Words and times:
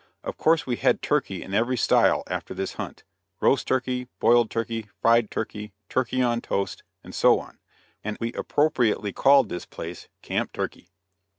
Of 0.23 0.35
course, 0.35 0.65
we 0.65 0.77
had 0.77 1.03
turkey 1.03 1.43
in 1.43 1.53
every 1.53 1.77
style 1.77 2.23
after 2.25 2.55
this 2.55 2.73
hunt 2.73 3.03
roast 3.39 3.67
turkey, 3.67 4.07
boiled 4.19 4.49
turkey, 4.49 4.87
fried 4.99 5.29
turkey, 5.29 5.73
"turkey 5.89 6.23
on 6.23 6.41
toast," 6.41 6.81
and 7.03 7.13
so 7.13 7.39
on; 7.39 7.59
and 8.03 8.17
we 8.19 8.33
appropriately 8.33 9.13
called 9.13 9.49
this 9.49 9.67
place 9.67 10.07
Camp 10.23 10.53
Turkey. 10.53 10.89